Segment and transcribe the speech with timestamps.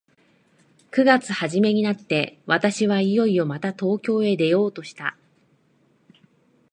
[0.89, 5.15] 九月始めになって、私はいよいよまた東京へ出ようとした。